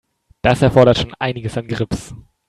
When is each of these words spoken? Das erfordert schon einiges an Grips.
Das 0.41 0.63
erfordert 0.63 0.97
schon 0.97 1.13
einiges 1.19 1.59
an 1.59 1.67
Grips. 1.67 2.15